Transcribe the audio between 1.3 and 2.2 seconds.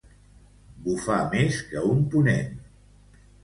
més que un